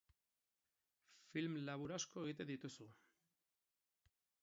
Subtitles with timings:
[1.35, 2.91] Film labur asko egiten dituzu.